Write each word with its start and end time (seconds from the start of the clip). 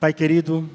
Pai 0.00 0.12
querido, 0.12 0.68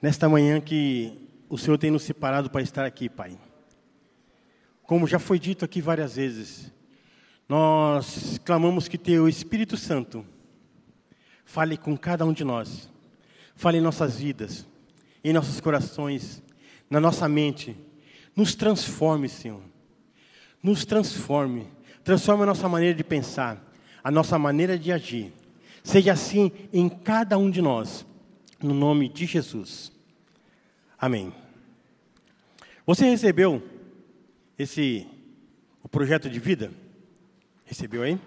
nesta 0.00 0.28
manhã 0.28 0.60
que 0.60 1.28
o 1.48 1.58
Senhor 1.58 1.76
tem 1.76 1.90
nos 1.90 2.02
separado 2.02 2.50
para 2.50 2.62
estar 2.62 2.86
aqui, 2.86 3.08
Pai. 3.08 3.38
Como 4.82 5.06
já 5.06 5.18
foi 5.18 5.38
dito 5.38 5.64
aqui 5.64 5.82
várias 5.82 6.16
vezes, 6.16 6.72
nós 7.48 8.38
clamamos 8.44 8.88
que 8.88 8.96
Teu 8.96 9.28
Espírito 9.28 9.76
Santo 9.76 10.24
fale 11.44 11.76
com 11.76 11.96
cada 11.96 12.24
um 12.24 12.32
de 12.32 12.42
nós, 12.42 12.90
fale 13.54 13.78
em 13.78 13.82
nossas 13.82 14.18
vidas, 14.18 14.66
em 15.22 15.32
nossos 15.32 15.60
corações, 15.60 16.42
na 16.88 16.98
nossa 17.00 17.28
mente, 17.28 17.76
nos 18.34 18.54
transforme, 18.54 19.28
Senhor, 19.28 19.62
nos 20.62 20.84
transforme, 20.86 21.68
transforme 22.02 22.44
a 22.44 22.46
nossa 22.46 22.68
maneira 22.68 22.94
de 22.94 23.04
pensar, 23.04 23.62
a 24.02 24.10
nossa 24.10 24.38
maneira 24.38 24.78
de 24.78 24.90
agir. 24.90 25.32
Seja 25.82 26.12
assim 26.12 26.52
em 26.72 26.88
cada 26.88 27.38
um 27.38 27.50
de 27.50 27.62
nós, 27.62 28.06
no 28.62 28.74
nome 28.74 29.08
de 29.08 29.26
Jesus. 29.26 29.92
Amém. 30.98 31.32
Você 32.86 33.04
recebeu 33.04 33.62
esse 34.58 35.06
o 35.82 35.88
projeto 35.88 36.28
de 36.28 36.38
vida? 36.38 36.70
Recebeu 37.64 38.02
aí? 38.02 38.18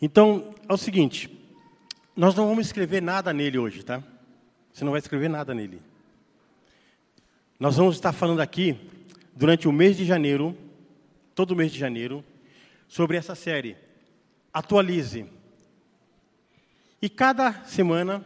Então, 0.00 0.54
é 0.68 0.72
o 0.72 0.76
seguinte, 0.76 1.30
nós 2.14 2.34
não 2.34 2.48
vamos 2.48 2.66
escrever 2.66 3.00
nada 3.00 3.32
nele 3.32 3.58
hoje, 3.58 3.82
tá? 3.82 4.02
Você 4.72 4.84
não 4.84 4.92
vai 4.92 4.98
escrever 4.98 5.28
nada 5.28 5.54
nele. 5.54 5.80
Nós 7.58 7.76
vamos 7.76 7.94
estar 7.94 8.12
falando 8.12 8.40
aqui, 8.40 8.78
durante 9.34 9.66
o 9.68 9.72
mês 9.72 9.96
de 9.96 10.04
janeiro, 10.04 10.56
todo 11.34 11.56
mês 11.56 11.72
de 11.72 11.78
janeiro, 11.78 12.24
sobre 12.88 13.16
essa 13.16 13.34
série. 13.34 13.76
Atualize. 14.52 15.26
E 17.00 17.08
cada 17.08 17.52
semana, 17.64 18.24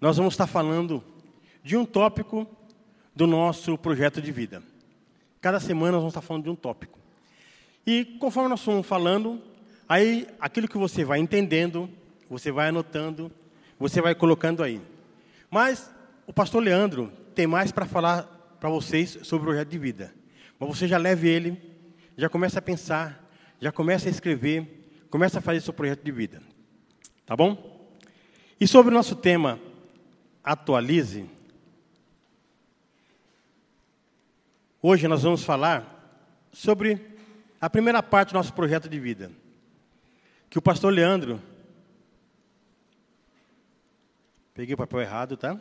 nós 0.00 0.16
vamos 0.16 0.34
estar 0.34 0.46
falando 0.46 1.02
de 1.62 1.76
um 1.76 1.84
tópico 1.84 2.46
do 3.14 3.26
nosso 3.26 3.76
projeto 3.78 4.20
de 4.20 4.30
vida. 4.30 4.62
Cada 5.40 5.58
semana 5.58 5.92
nós 5.92 6.00
vamos 6.00 6.12
estar 6.12 6.20
falando 6.20 6.44
de 6.44 6.50
um 6.50 6.54
tópico. 6.54 6.98
E 7.86 8.04
conforme 8.18 8.48
nós 8.50 8.64
vamos 8.64 8.86
falando, 8.86 9.40
aí 9.88 10.26
aquilo 10.38 10.68
que 10.68 10.76
você 10.76 11.04
vai 11.04 11.18
entendendo, 11.18 11.88
você 12.28 12.52
vai 12.52 12.68
anotando, 12.68 13.32
você 13.78 14.00
vai 14.00 14.14
colocando 14.14 14.62
aí. 14.62 14.80
Mas 15.50 15.90
o 16.26 16.32
pastor 16.32 16.62
Leandro 16.62 17.10
tem 17.34 17.46
mais 17.46 17.72
para 17.72 17.86
falar 17.86 18.22
para 18.60 18.68
vocês 18.68 19.18
sobre 19.22 19.48
o 19.48 19.50
projeto 19.50 19.68
de 19.68 19.78
vida. 19.78 20.14
Mas 20.58 20.68
você 20.68 20.86
já 20.86 20.98
leve 20.98 21.28
ele, 21.28 21.60
já 22.16 22.28
começa 22.28 22.58
a 22.58 22.62
pensar, 22.62 23.26
já 23.58 23.72
começa 23.72 24.08
a 24.08 24.10
escrever, 24.10 25.06
começa 25.08 25.38
a 25.38 25.42
fazer 25.42 25.60
seu 25.62 25.72
projeto 25.72 26.04
de 26.04 26.12
vida. 26.12 26.42
Tá 27.24 27.34
bom? 27.34 27.69
E 28.60 28.68
sobre 28.68 28.90
o 28.90 28.94
nosso 28.94 29.16
tema, 29.16 29.58
atualize. 30.44 31.26
Hoje 34.82 35.08
nós 35.08 35.22
vamos 35.22 35.42
falar 35.42 36.28
sobre 36.52 37.16
a 37.58 37.70
primeira 37.70 38.02
parte 38.02 38.32
do 38.32 38.34
nosso 38.34 38.52
projeto 38.52 38.86
de 38.86 39.00
vida. 39.00 39.32
Que 40.50 40.58
o 40.58 40.62
pastor 40.62 40.92
Leandro. 40.92 41.40
Peguei 44.52 44.74
o 44.74 44.78
papel 44.78 45.00
errado, 45.00 45.38
tá? 45.38 45.58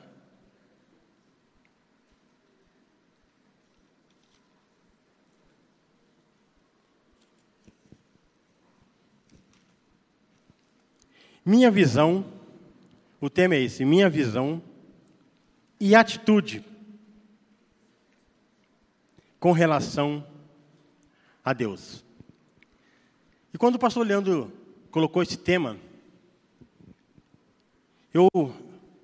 Minha 11.46 11.72
visão, 11.72 12.39
o 13.22 13.30
tema 13.30 13.56
é 13.56 13.62
esse, 13.62 13.84
minha 13.84 14.10
visão 14.10 14.62
e 15.80 15.96
atitude 15.96 16.64
com 19.40 19.52
relação 19.52 20.26
a 21.44 21.54
Deus. 21.54 22.04
E 23.54 23.58
quando 23.58 23.76
o 23.76 23.80
pastor 23.80 24.06
Leandro 24.06 24.52
colocou 24.92 25.24
esse 25.24 25.38
tema, 25.38 25.78
eu 28.14 28.28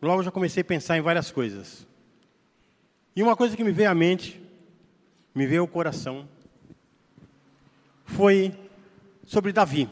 logo 0.01 0.23
já 0.23 0.31
comecei 0.31 0.61
a 0.61 0.65
pensar 0.65 0.97
em 0.97 1.01
várias 1.01 1.31
coisas. 1.31 1.87
E 3.15 3.23
uma 3.23 3.35
coisa 3.35 3.55
que 3.55 3.63
me 3.63 3.71
veio 3.71 3.89
à 3.89 3.95
mente, 3.95 4.41
me 5.33 5.47
veio 5.47 5.61
ao 5.61 5.67
coração, 5.67 6.27
foi 8.03 8.53
sobre 9.25 9.51
Davi. 9.51 9.89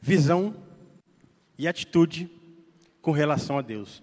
Visão 0.00 0.54
e 1.58 1.66
atitude 1.66 2.30
com 3.00 3.10
relação 3.10 3.58
a 3.58 3.62
Deus. 3.62 4.02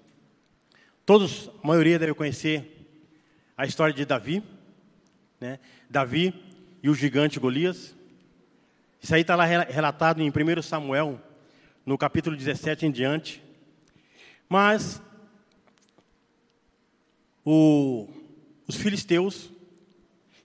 Todos, 1.05 1.49
a 1.63 1.67
maioria 1.67 1.99
deve 1.99 2.13
conhecer 2.13 2.87
a 3.57 3.65
história 3.65 3.93
de 3.93 4.05
Davi 4.05 4.43
né? 5.43 5.59
Davi 5.89 6.33
e 6.81 6.89
o 6.89 6.95
gigante 6.95 7.37
Golias. 7.37 7.93
Isso 9.01 9.13
aí 9.13 9.21
está 9.21 9.35
lá 9.35 9.43
relatado 9.43 10.21
em 10.21 10.29
1 10.29 10.61
Samuel, 10.61 11.21
no 11.85 11.97
capítulo 11.97 12.37
17 12.37 12.85
em 12.85 12.91
diante. 12.91 13.43
Mas 14.47 15.01
o, 17.43 18.07
os 18.65 18.77
filisteus 18.77 19.51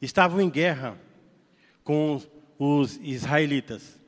estavam 0.03 0.41
em 0.41 0.51
guerra 0.51 0.99
com 1.85 2.21
os 2.59 2.97
israelitas. 2.97 4.01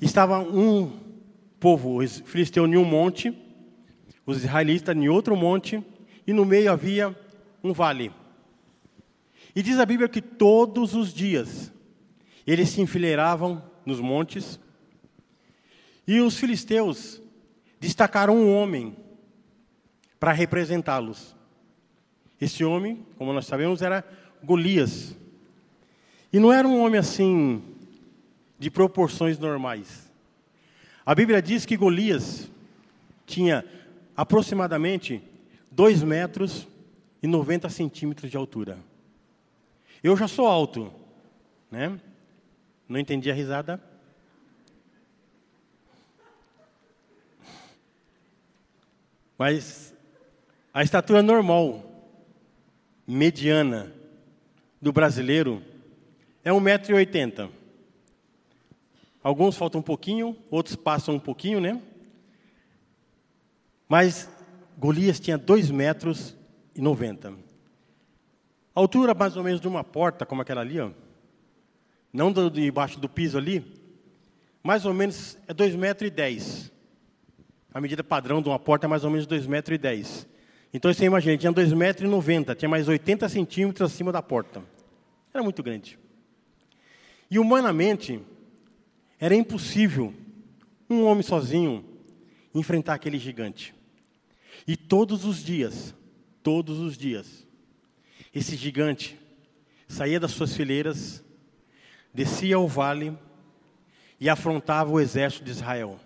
Estava 0.00 0.38
um 0.38 0.92
povo, 1.58 1.96
os 1.96 2.20
filisteus 2.20 2.68
em 2.68 2.76
um 2.76 2.84
monte, 2.84 3.36
os 4.24 4.38
israelitas 4.38 4.96
em 4.96 5.08
outro 5.08 5.36
monte, 5.36 5.82
e 6.26 6.32
no 6.32 6.44
meio 6.44 6.70
havia 6.70 7.16
um 7.62 7.72
vale. 7.72 8.12
E 9.54 9.62
diz 9.62 9.78
a 9.78 9.86
Bíblia 9.86 10.08
que 10.08 10.22
todos 10.22 10.94
os 10.94 11.12
dias 11.12 11.72
eles 12.46 12.68
se 12.70 12.80
enfileiravam 12.80 13.62
nos 13.84 14.00
montes 14.00 14.58
e 16.06 16.20
os 16.20 16.38
filisteus 16.38 17.20
destacaram 17.78 18.36
um 18.36 18.54
homem 18.54 18.96
para 20.18 20.32
representá-los. 20.32 21.36
Esse 22.40 22.64
homem, 22.64 23.04
como 23.16 23.32
nós 23.32 23.46
sabemos, 23.46 23.82
era 23.82 24.02
Golias. 24.42 25.14
E 26.32 26.38
não 26.38 26.52
era 26.52 26.66
um 26.66 26.82
homem 26.82 26.98
assim 26.98 27.62
de 28.58 28.70
proporções 28.70 29.38
normais. 29.38 30.10
A 31.06 31.14
Bíblia 31.14 31.40
diz 31.40 31.64
que 31.64 31.76
Golias 31.76 32.50
tinha 33.24 33.64
aproximadamente 34.16 35.22
2 35.70 36.02
metros 36.02 36.66
e 37.22 37.26
90 37.26 37.68
centímetros 37.68 38.30
de 38.30 38.36
altura. 38.36 38.78
Eu 40.02 40.16
já 40.16 40.28
sou 40.28 40.46
alto, 40.46 40.92
né? 41.70 41.98
Não 42.88 42.98
entendi 42.98 43.30
a 43.30 43.34
risada. 43.34 43.80
Mas 49.36 49.94
a 50.74 50.82
estatura 50.82 51.22
normal, 51.22 51.84
mediana, 53.06 53.92
do 54.80 54.92
brasileiro 54.92 55.62
é 56.44 56.50
1,80m. 56.50 57.57
Alguns 59.22 59.56
faltam 59.56 59.80
um 59.80 59.82
pouquinho, 59.82 60.36
outros 60.50 60.76
passam 60.76 61.14
um 61.16 61.20
pouquinho, 61.20 61.60
né? 61.60 61.80
Mas 63.88 64.28
Golias 64.78 65.18
tinha 65.18 65.38
2,90 65.38 65.72
metros 65.72 66.36
e 66.74 66.80
90. 66.80 67.30
A 67.30 68.80
altura 68.80 69.14
mais 69.14 69.36
ou 69.36 69.42
menos 69.42 69.60
de 69.60 69.66
uma 69.66 69.82
porta, 69.82 70.24
como 70.24 70.42
aquela 70.42 70.60
ali, 70.60 70.78
ó, 70.78 70.90
não 72.12 72.30
do, 72.30 72.50
debaixo 72.50 73.00
do 73.00 73.08
piso 73.08 73.36
ali, 73.36 73.64
mais 74.62 74.84
ou 74.84 74.94
menos 74.94 75.36
é 75.48 75.54
2,10 75.54 75.76
metros. 75.76 76.08
E 76.08 76.10
dez. 76.10 76.72
A 77.72 77.80
medida 77.80 78.04
padrão 78.04 78.40
de 78.40 78.48
uma 78.48 78.58
porta 78.58 78.86
é 78.86 78.88
mais 78.88 79.04
ou 79.04 79.10
menos 79.10 79.26
2,10 79.26 79.48
metros. 79.48 79.74
E 79.74 79.78
dez. 79.78 80.28
Então 80.72 80.92
você 80.92 81.06
imagina, 81.06 81.36
tinha 81.36 81.52
2,90 81.52 81.76
metros, 81.76 82.08
e 82.08 82.10
90, 82.10 82.54
tinha 82.54 82.68
mais 82.68 82.88
80 82.88 83.28
centímetros 83.28 83.90
acima 83.90 84.12
da 84.12 84.22
porta. 84.22 84.62
Era 85.32 85.42
muito 85.42 85.62
grande. 85.62 85.98
E 87.30 87.38
humanamente, 87.38 88.20
era 89.18 89.34
impossível 89.34 90.14
um 90.88 91.04
homem 91.04 91.22
sozinho 91.22 91.84
enfrentar 92.54 92.94
aquele 92.94 93.18
gigante. 93.18 93.74
E 94.66 94.76
todos 94.76 95.24
os 95.24 95.42
dias, 95.42 95.94
todos 96.42 96.78
os 96.78 96.96
dias, 96.96 97.46
esse 98.34 98.56
gigante 98.56 99.18
saía 99.86 100.20
das 100.20 100.32
suas 100.32 100.54
fileiras, 100.54 101.24
descia 102.12 102.56
ao 102.56 102.68
vale 102.68 103.16
e 104.20 104.28
afrontava 104.28 104.90
o 104.90 105.00
exército 105.00 105.44
de 105.44 105.50
Israel, 105.50 105.98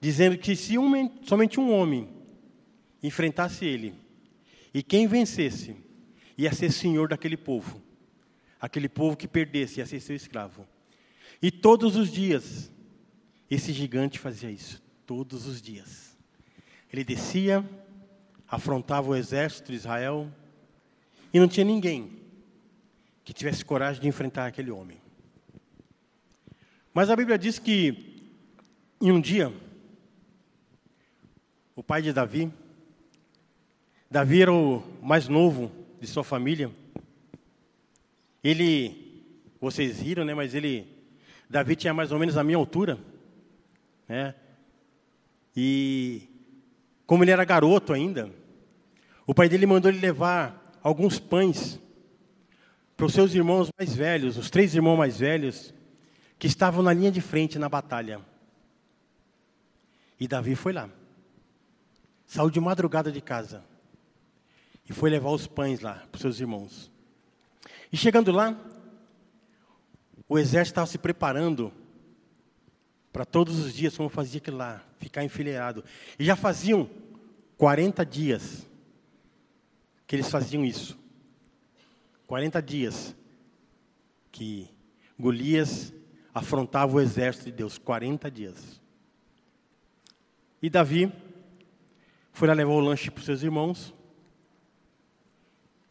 dizendo 0.00 0.36
que 0.38 0.54
se 0.56 0.78
um, 0.78 1.24
somente 1.24 1.60
um 1.60 1.72
homem 1.72 2.08
enfrentasse 3.02 3.64
ele, 3.64 3.94
e 4.72 4.82
quem 4.82 5.06
vencesse 5.06 5.76
ia 6.36 6.52
ser 6.52 6.70
senhor 6.70 7.08
daquele 7.08 7.36
povo, 7.36 7.82
aquele 8.60 8.88
povo 8.88 9.16
que 9.16 9.28
perdesse 9.28 9.80
ia 9.80 9.86
ser 9.86 10.00
seu 10.00 10.14
escravo. 10.14 10.66
E 11.40 11.50
todos 11.50 11.96
os 11.96 12.10
dias 12.10 12.70
esse 13.50 13.72
gigante 13.72 14.18
fazia 14.18 14.50
isso 14.50 14.82
todos 15.06 15.46
os 15.46 15.62
dias. 15.62 16.14
Ele 16.92 17.02
descia, 17.02 17.64
afrontava 18.46 19.08
o 19.08 19.16
exército 19.16 19.72
de 19.72 19.78
Israel 19.78 20.30
e 21.32 21.40
não 21.40 21.48
tinha 21.48 21.64
ninguém 21.64 22.18
que 23.24 23.32
tivesse 23.32 23.64
coragem 23.64 24.02
de 24.02 24.08
enfrentar 24.08 24.46
aquele 24.46 24.70
homem. 24.70 25.00
Mas 26.92 27.08
a 27.08 27.16
Bíblia 27.16 27.38
diz 27.38 27.58
que 27.58 28.34
em 29.00 29.10
um 29.10 29.20
dia 29.20 29.50
o 31.74 31.82
pai 31.82 32.02
de 32.02 32.12
Davi, 32.12 32.52
Davi 34.10 34.42
era 34.42 34.52
o 34.52 34.82
mais 35.02 35.26
novo 35.26 35.72
de 36.00 36.06
sua 36.06 36.24
família. 36.24 36.70
Ele, 38.44 39.22
vocês 39.60 40.00
riram, 40.00 40.24
né? 40.24 40.34
Mas 40.34 40.54
ele, 40.54 40.97
Davi 41.48 41.76
tinha 41.76 41.94
mais 41.94 42.12
ou 42.12 42.18
menos 42.18 42.36
a 42.36 42.44
minha 42.44 42.58
altura, 42.58 42.98
né? 44.08 44.34
E 45.56 46.28
como 47.06 47.24
ele 47.24 47.30
era 47.30 47.44
garoto 47.44 47.92
ainda, 47.92 48.30
o 49.26 49.34
pai 49.34 49.48
dele 49.48 49.66
mandou 49.66 49.90
ele 49.90 50.00
levar 50.00 50.78
alguns 50.82 51.18
pães 51.18 51.80
para 52.96 53.06
os 53.06 53.14
seus 53.14 53.34
irmãos 53.34 53.70
mais 53.78 53.94
velhos, 53.94 54.36
os 54.36 54.50
três 54.50 54.74
irmãos 54.74 54.96
mais 54.96 55.18
velhos, 55.18 55.72
que 56.38 56.46
estavam 56.46 56.82
na 56.82 56.92
linha 56.92 57.10
de 57.10 57.20
frente 57.20 57.58
na 57.58 57.68
batalha. 57.68 58.20
E 60.20 60.28
Davi 60.28 60.54
foi 60.54 60.72
lá. 60.72 60.88
Saiu 62.26 62.50
de 62.50 62.60
madrugada 62.60 63.10
de 63.10 63.20
casa 63.20 63.64
e 64.88 64.92
foi 64.92 65.10
levar 65.10 65.30
os 65.30 65.46
pães 65.46 65.80
lá 65.80 66.02
para 66.10 66.16
os 66.16 66.20
seus 66.20 66.40
irmãos. 66.40 66.90
E 67.92 67.96
chegando 67.96 68.32
lá, 68.32 68.56
o 70.28 70.38
exército 70.38 70.72
estava 70.72 70.86
se 70.86 70.98
preparando 70.98 71.72
para 73.12 73.24
todos 73.24 73.58
os 73.58 73.72
dias, 73.72 73.96
como 73.96 74.08
fazia 74.08 74.38
aquilo 74.38 74.58
lá, 74.58 74.84
ficar 74.98 75.24
enfileirado. 75.24 75.82
E 76.18 76.24
já 76.24 76.36
faziam 76.36 76.88
40 77.56 78.04
dias 78.04 78.66
que 80.06 80.14
eles 80.14 80.30
faziam 80.30 80.64
isso. 80.64 80.98
40 82.26 82.60
dias 82.62 83.16
que 84.30 84.70
Golias 85.18 85.92
afrontava 86.34 86.96
o 86.96 87.00
exército 87.00 87.46
de 87.46 87.52
Deus. 87.52 87.78
40 87.78 88.30
dias. 88.30 88.80
E 90.62 90.68
Davi 90.68 91.10
foi 92.32 92.46
lá 92.46 92.54
levar 92.54 92.72
o 92.72 92.80
lanche 92.80 93.10
para 93.10 93.20
os 93.20 93.24
seus 93.24 93.42
irmãos 93.42 93.94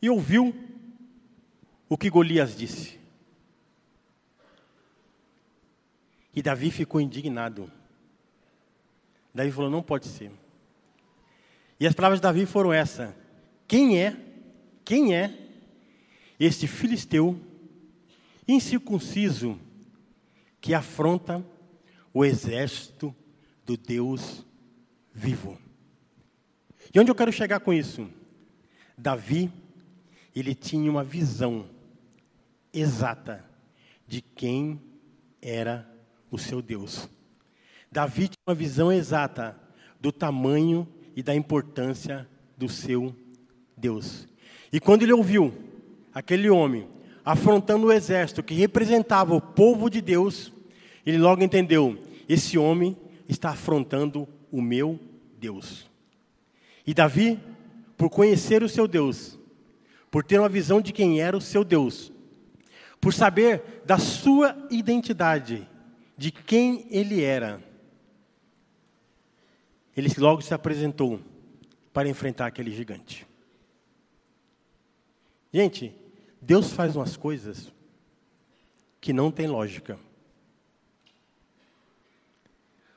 e 0.01 0.09
ouviu 0.09 0.55
o 1.89 1.97
que 1.97 2.09
Golias 2.09 2.55
disse. 2.55 2.97
E 6.37 6.41
Davi 6.43 6.69
ficou 6.69 7.01
indignado. 7.01 7.67
Davi 9.33 9.51
falou: 9.51 9.71
Não 9.71 9.81
pode 9.81 10.05
ser. 10.05 10.31
E 11.79 11.87
as 11.87 11.95
palavras 11.95 12.19
de 12.19 12.21
Davi 12.21 12.45
foram 12.45 12.71
essas: 12.71 13.11
Quem 13.67 13.99
é, 13.99 14.15
quem 14.85 15.15
é 15.15 15.35
este 16.39 16.67
filisteu 16.67 17.41
incircunciso 18.47 19.59
que 20.61 20.75
afronta 20.75 21.43
o 22.13 22.23
exército 22.23 23.15
do 23.65 23.75
Deus 23.75 24.45
vivo? 25.11 25.59
E 26.93 26.99
onde 26.99 27.09
eu 27.09 27.15
quero 27.15 27.31
chegar 27.31 27.61
com 27.61 27.73
isso? 27.73 28.07
Davi 28.95 29.51
ele 30.35 30.53
tinha 30.53 30.91
uma 30.91 31.03
visão 31.03 31.67
exata 32.71 33.43
de 34.07 34.21
quem 34.21 34.79
era 35.41 35.96
o 36.31 36.37
seu 36.37 36.61
Deus. 36.61 37.09
Davi 37.91 38.27
tinha 38.27 38.43
uma 38.47 38.55
visão 38.55 38.91
exata 38.91 39.55
do 39.99 40.11
tamanho 40.11 40.87
e 41.15 41.23
da 41.23 41.33
importância 41.33 42.27
do 42.57 42.69
seu 42.69 43.15
Deus. 43.75 44.27
E 44.71 44.79
quando 44.79 45.03
ele 45.03 45.13
ouviu 45.13 45.53
aquele 46.13 46.49
homem 46.49 46.87
afrontando 47.23 47.87
o 47.87 47.91
exército 47.91 48.43
que 48.43 48.53
representava 48.53 49.35
o 49.35 49.41
povo 49.41 49.89
de 49.89 50.01
Deus, 50.01 50.51
ele 51.05 51.17
logo 51.17 51.43
entendeu: 51.43 51.97
esse 52.27 52.57
homem 52.57 52.95
está 53.27 53.49
afrontando 53.51 54.27
o 54.51 54.61
meu 54.61 54.99
Deus. 55.39 55.89
E 56.85 56.93
Davi, 56.93 57.39
por 57.97 58.09
conhecer 58.09 58.63
o 58.63 58.69
seu 58.69 58.87
Deus, 58.87 59.37
por 60.09 60.23
ter 60.23 60.39
uma 60.39 60.49
visão 60.49 60.81
de 60.81 60.93
quem 60.93 61.21
era 61.21 61.35
o 61.35 61.41
seu 61.41 61.63
Deus, 61.63 62.11
por 62.99 63.13
saber 63.13 63.81
da 63.85 63.97
sua 63.97 64.55
identidade, 64.69 65.67
de 66.17 66.31
quem 66.31 66.87
ele 66.89 67.23
era. 67.23 67.63
Ele 69.95 70.11
logo 70.17 70.41
se 70.41 70.53
apresentou 70.53 71.19
para 71.93 72.09
enfrentar 72.09 72.47
aquele 72.47 72.71
gigante. 72.71 73.25
Gente, 75.53 75.95
Deus 76.41 76.73
faz 76.73 76.95
umas 76.95 77.15
coisas 77.15 77.71
que 78.99 79.13
não 79.13 79.31
tem 79.31 79.47
lógica. 79.47 79.97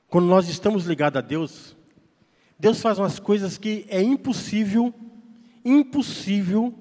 Quando 0.08 0.26
nós 0.26 0.49
estamos 0.49 0.87
ligados 0.87 1.19
a 1.19 1.20
Deus, 1.20 1.76
Deus 2.58 2.81
faz 2.81 2.99
umas 2.99 3.19
coisas 3.19 3.56
que 3.56 3.87
é 3.88 4.02
impossível, 4.02 4.93
impossível 5.64 6.75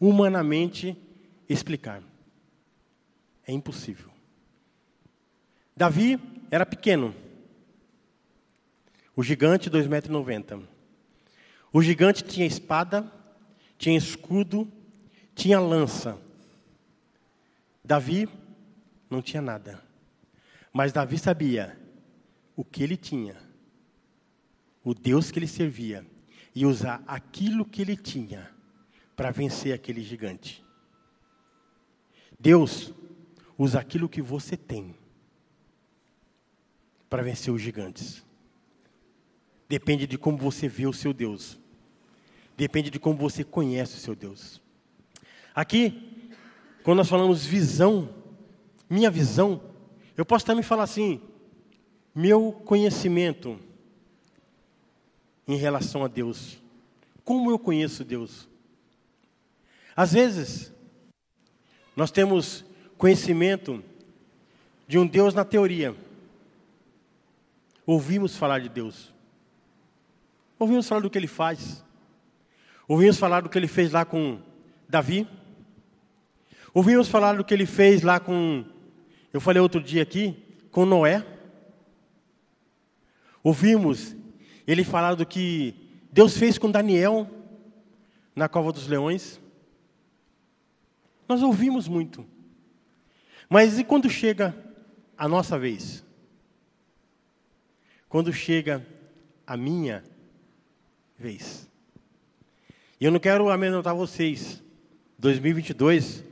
humanamente 0.00 0.96
explicar. 1.48 2.02
É 3.46 3.52
impossível. 3.52 4.17
Davi 5.78 6.18
era 6.50 6.66
pequeno. 6.66 7.14
O 9.14 9.22
gigante, 9.22 9.70
2,90 9.70 10.26
metros. 10.26 10.64
O 11.72 11.80
gigante 11.80 12.24
tinha 12.24 12.44
espada, 12.44 13.08
tinha 13.78 13.96
escudo, 13.96 14.66
tinha 15.36 15.60
lança. 15.60 16.18
Davi 17.84 18.28
não 19.08 19.22
tinha 19.22 19.40
nada. 19.40 19.80
Mas 20.72 20.92
Davi 20.92 21.16
sabia 21.16 21.78
o 22.56 22.64
que 22.64 22.82
ele 22.82 22.96
tinha, 22.96 23.36
o 24.82 24.92
Deus 24.92 25.30
que 25.30 25.38
ele 25.38 25.46
servia, 25.46 26.04
e 26.56 26.66
usar 26.66 27.04
aquilo 27.06 27.64
que 27.64 27.82
ele 27.82 27.96
tinha 27.96 28.50
para 29.14 29.30
vencer 29.30 29.72
aquele 29.72 30.02
gigante. 30.02 30.60
Deus 32.36 32.92
usa 33.56 33.78
aquilo 33.78 34.08
que 34.08 34.20
você 34.20 34.56
tem 34.56 34.92
para 37.08 37.22
vencer 37.22 37.52
os 37.52 37.60
gigantes. 37.60 38.24
Depende 39.68 40.06
de 40.06 40.16
como 40.16 40.38
você 40.38 40.68
vê 40.68 40.86
o 40.86 40.92
seu 40.92 41.12
Deus. 41.12 41.58
Depende 42.56 42.90
de 42.90 42.98
como 42.98 43.16
você 43.16 43.44
conhece 43.44 43.96
o 43.96 44.00
seu 44.00 44.14
Deus. 44.14 44.60
Aqui, 45.54 46.30
quando 46.82 46.98
nós 46.98 47.08
falamos 47.08 47.44
visão, 47.44 48.14
minha 48.88 49.10
visão, 49.10 49.60
eu 50.16 50.24
posso 50.24 50.44
também 50.44 50.62
falar 50.62 50.84
assim, 50.84 51.20
meu 52.14 52.52
conhecimento 52.52 53.60
em 55.46 55.56
relação 55.56 56.04
a 56.04 56.08
Deus. 56.08 56.58
Como 57.24 57.50
eu 57.50 57.58
conheço 57.58 58.04
Deus? 58.04 58.48
Às 59.94 60.12
vezes, 60.12 60.72
nós 61.96 62.10
temos 62.10 62.64
conhecimento 62.96 63.82
de 64.86 64.98
um 64.98 65.06
Deus 65.06 65.34
na 65.34 65.44
teoria. 65.44 65.94
Ouvimos 67.88 68.36
falar 68.36 68.60
de 68.60 68.68
Deus. 68.68 69.14
Ouvimos 70.58 70.86
falar 70.86 71.00
do 71.00 71.08
que 71.08 71.16
ele 71.16 71.26
faz. 71.26 71.82
Ouvimos 72.86 73.16
falar 73.16 73.40
do 73.40 73.48
que 73.48 73.56
ele 73.56 73.66
fez 73.66 73.92
lá 73.92 74.04
com 74.04 74.42
Davi. 74.86 75.26
Ouvimos 76.74 77.08
falar 77.08 77.38
do 77.38 77.42
que 77.42 77.54
ele 77.54 77.64
fez 77.64 78.02
lá 78.02 78.20
com, 78.20 78.62
eu 79.32 79.40
falei 79.40 79.62
outro 79.62 79.82
dia 79.82 80.02
aqui, 80.02 80.36
com 80.70 80.84
Noé. 80.84 81.26
Ouvimos 83.42 84.14
ele 84.66 84.84
falar 84.84 85.14
do 85.14 85.24
que 85.24 85.74
Deus 86.12 86.36
fez 86.36 86.58
com 86.58 86.70
Daniel 86.70 87.26
na 88.36 88.50
cova 88.50 88.70
dos 88.70 88.86
leões. 88.86 89.40
Nós 91.26 91.42
ouvimos 91.42 91.88
muito. 91.88 92.26
Mas 93.48 93.78
e 93.78 93.82
quando 93.82 94.10
chega 94.10 94.54
a 95.16 95.26
nossa 95.26 95.58
vez? 95.58 96.06
Quando 98.08 98.32
chega 98.32 98.86
a 99.46 99.56
minha 99.56 100.04
vez? 101.18 101.68
E 103.00 103.04
eu 103.04 103.10
não 103.10 103.20
quero 103.20 103.50
amedrontar 103.50 103.94
vocês. 103.94 104.62
2022 105.18 106.24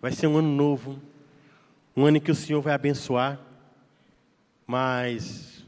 vai 0.00 0.12
ser 0.12 0.26
um 0.26 0.36
ano 0.36 0.48
novo, 0.48 1.00
um 1.96 2.04
ano 2.04 2.16
em 2.16 2.20
que 2.20 2.30
o 2.30 2.34
Senhor 2.34 2.60
vai 2.60 2.74
abençoar. 2.74 3.40
Mas 4.66 5.64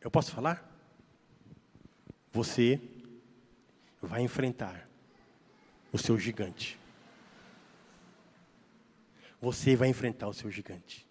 eu 0.00 0.10
posso 0.10 0.32
falar? 0.32 0.66
Você 2.32 2.80
vai 4.00 4.22
enfrentar 4.22 4.88
o 5.92 5.98
seu 5.98 6.18
gigante 6.18 6.80
você 9.40 9.74
vai 9.74 9.88
enfrentar 9.88 10.28
o 10.28 10.34
seu 10.34 10.50
gigante. 10.50 11.06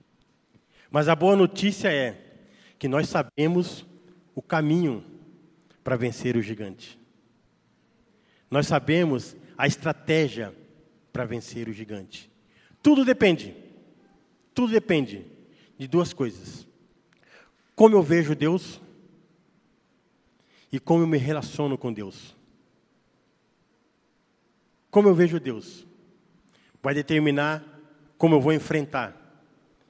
Mas 0.91 1.07
a 1.07 1.15
boa 1.15 1.35
notícia 1.35 1.91
é 1.91 2.28
que 2.79 2.87
nós 2.87 3.09
sabemos 3.09 3.85
o 4.33 4.41
caminho 4.41 5.03
para 5.83 5.97
vencer 5.97 6.37
o 6.37 6.41
gigante. 6.41 6.97
Nós 8.49 8.65
sabemos 8.65 9.35
a 9.57 9.67
estratégia 9.67 10.55
para 11.11 11.25
vencer 11.25 11.67
o 11.67 11.73
gigante. 11.73 12.31
Tudo 12.81 13.03
depende. 13.03 13.53
Tudo 14.53 14.71
depende 14.71 15.25
de 15.77 15.87
duas 15.87 16.13
coisas: 16.13 16.65
como 17.75 17.95
eu 17.95 18.01
vejo 18.01 18.33
Deus 18.33 18.81
e 20.71 20.79
como 20.79 21.03
eu 21.03 21.07
me 21.07 21.17
relaciono 21.17 21.77
com 21.77 21.91
Deus. 21.91 22.35
Como 24.89 25.07
eu 25.07 25.13
vejo 25.13 25.39
Deus 25.39 25.85
vai 26.81 26.93
determinar 26.93 27.63
como 28.17 28.35
eu 28.35 28.41
vou 28.41 28.53
enfrentar 28.53 29.15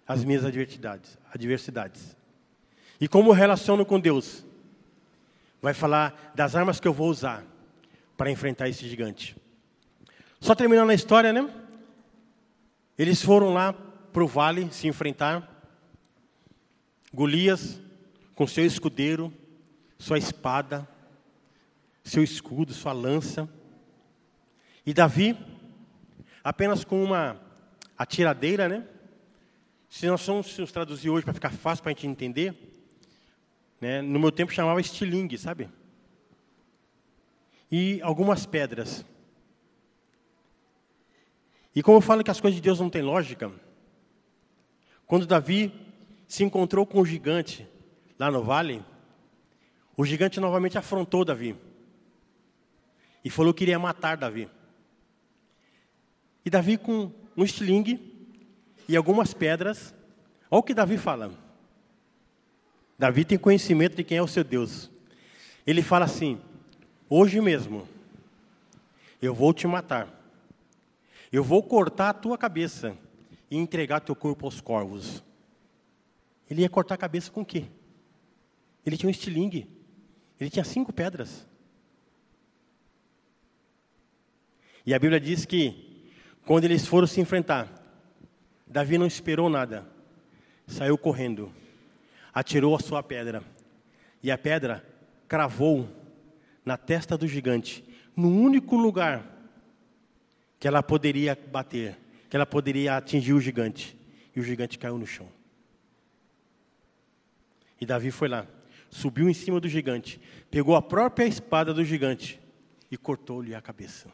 as 0.07 0.23
minhas 0.23 0.43
adversidades, 0.43 1.17
adversidades. 1.31 2.18
E 2.99 3.07
como 3.07 3.31
relaciono 3.31 3.85
com 3.85 3.99
Deus 3.99 4.45
vai 5.61 5.73
falar 5.73 6.33
das 6.35 6.55
armas 6.55 6.79
que 6.79 6.87
eu 6.87 6.93
vou 6.93 7.09
usar 7.09 7.45
para 8.17 8.31
enfrentar 8.31 8.67
esse 8.67 8.87
gigante. 8.87 9.35
Só 10.39 10.55
terminando 10.55 10.89
a 10.89 10.93
história, 10.93 11.31
né? 11.31 11.49
Eles 12.97 13.21
foram 13.21 13.53
lá 13.53 13.73
para 13.73 14.23
o 14.23 14.27
vale 14.27 14.71
se 14.71 14.87
enfrentar. 14.87 15.47
Golias, 17.13 17.79
com 18.35 18.45
seu 18.45 18.65
escudeiro, 18.65 19.33
sua 19.97 20.17
espada, 20.17 20.87
seu 22.03 22.23
escudo, 22.23 22.73
sua 22.73 22.91
lança. 22.91 23.49
E 24.85 24.93
Davi, 24.93 25.37
apenas 26.43 26.83
com 26.83 27.03
uma 27.03 27.39
atiradeira, 27.97 28.67
né? 28.67 28.85
Se 29.89 30.07
nós 30.07 30.21
somos 30.21 30.55
traduzir 30.71 31.09
hoje 31.09 31.25
para 31.25 31.33
ficar 31.33 31.51
fácil 31.51 31.83
para 31.83 31.91
a 31.91 31.95
gente 31.95 32.07
entender, 32.07 32.68
né? 33.79 34.01
no 34.01 34.19
meu 34.19 34.31
tempo 34.31 34.51
chamava 34.51 34.81
estilingue, 34.81 35.37
sabe? 35.37 35.69
E 37.71 38.01
algumas 38.01 38.45
pedras. 38.45 39.05
E 41.75 41.83
como 41.83 41.97
eu 41.97 42.01
falo 42.01 42.23
que 42.23 42.31
as 42.31 42.41
coisas 42.41 42.55
de 42.55 42.61
Deus 42.61 42.79
não 42.79 42.89
têm 42.89 43.01
lógica, 43.01 43.51
quando 45.05 45.25
Davi 45.25 45.73
se 46.27 46.43
encontrou 46.43 46.85
com 46.85 46.99
o 46.99 47.05
gigante 47.05 47.67
lá 48.17 48.29
no 48.29 48.43
vale, 48.43 48.83
o 49.95 50.05
gigante 50.05 50.39
novamente 50.39 50.77
afrontou 50.77 51.25
Davi 51.25 51.55
e 53.23 53.29
falou 53.29 53.53
que 53.53 53.63
iria 53.63 53.79
matar 53.79 54.17
Davi. 54.17 54.49
E 56.45 56.49
Davi, 56.49 56.77
com 56.77 57.11
um 57.35 57.43
estilingue 57.43 57.99
e 58.87 58.95
algumas 58.95 59.33
pedras, 59.33 59.93
olha 60.49 60.59
o 60.59 60.63
que 60.63 60.73
Davi 60.73 60.97
fala. 60.97 61.48
Davi 62.99 63.23
tem 63.23 63.37
conhecimento 63.37 63.95
de 63.95 64.03
quem 64.03 64.17
é 64.17 64.21
o 64.21 64.27
seu 64.27 64.43
Deus. 64.43 64.91
Ele 65.65 65.81
fala 65.81 66.03
assim: 66.03 66.37
Hoje 67.09 67.39
mesmo 67.39 67.87
eu 69.21 69.33
vou 69.33 69.53
te 69.53 69.65
matar, 69.65 70.07
eu 71.31 71.41
vou 71.41 71.63
cortar 71.63 72.09
a 72.09 72.13
tua 72.13 72.37
cabeça 72.37 72.97
e 73.49 73.55
entregar 73.55 74.01
teu 74.01 74.13
corpo 74.13 74.45
aos 74.45 74.59
corvos. 74.59 75.23
Ele 76.49 76.61
ia 76.61 76.69
cortar 76.69 76.95
a 76.95 76.97
cabeça 76.97 77.31
com 77.31 77.41
o 77.41 77.45
quê? 77.45 77.67
Ele 78.85 78.97
tinha 78.97 79.07
um 79.07 79.11
estilingue. 79.11 79.69
Ele 80.37 80.49
tinha 80.49 80.65
cinco 80.65 80.91
pedras. 80.91 81.47
E 84.85 84.93
a 84.93 84.99
Bíblia 84.99 85.19
diz 85.19 85.45
que, 85.45 86.11
quando 86.45 86.63
eles 86.63 86.85
foram 86.87 87.05
se 87.05 87.21
enfrentar, 87.21 87.71
Davi 88.65 88.97
não 88.97 89.05
esperou 89.05 89.49
nada. 89.49 89.87
Saiu 90.65 90.97
correndo. 90.97 91.53
Atirou 92.33 92.75
a 92.75 92.79
sua 92.79 93.01
pedra. 93.01 93.43
E 94.21 94.31
a 94.31 94.37
pedra 94.37 94.85
cravou 95.27 95.87
na 96.65 96.77
testa 96.77 97.17
do 97.17 97.27
gigante, 97.27 97.83
no 98.15 98.29
único 98.29 98.75
lugar 98.75 99.25
que 100.59 100.67
ela 100.67 100.83
poderia 100.83 101.37
bater, 101.51 101.97
que 102.29 102.35
ela 102.35 102.45
poderia 102.45 102.97
atingir 102.97 103.33
o 103.33 103.39
gigante. 103.39 103.97
E 104.35 104.39
o 104.39 104.43
gigante 104.43 104.77
caiu 104.77 104.97
no 104.97 105.07
chão. 105.07 105.27
E 107.79 107.85
Davi 107.85 108.11
foi 108.11 108.27
lá, 108.27 108.45
subiu 108.89 109.29
em 109.29 109.33
cima 109.33 109.59
do 109.59 109.69
gigante, 109.69 110.19
pegou 110.51 110.75
a 110.75 110.81
própria 110.81 111.25
espada 111.25 111.73
do 111.73 111.83
gigante 111.83 112.39
e 112.91 112.97
cortou-lhe 112.97 113.55
a 113.55 113.61
cabeça. 113.61 114.09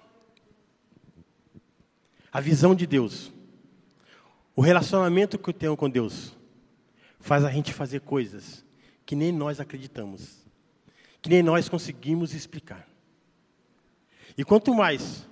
A 2.32 2.40
visão 2.40 2.76
de 2.76 2.86
Deus, 2.86 3.32
o 4.56 4.62
relacionamento 4.62 5.38
que 5.38 5.50
eu 5.50 5.54
tenho 5.54 5.78
com 5.78 5.90
Deus, 5.90 6.36
faz 7.26 7.44
a 7.44 7.50
gente 7.50 7.74
fazer 7.74 8.02
coisas 8.02 8.64
que 9.04 9.16
nem 9.16 9.32
nós 9.32 9.60
acreditamos, 9.60 10.46
que 11.24 11.28
nem 11.28 11.42
nós 11.42 11.68
conseguimos 11.68 12.36
explicar. 12.36 12.88
E 14.38 14.46
quanto 14.46 14.76
mais 14.76 15.28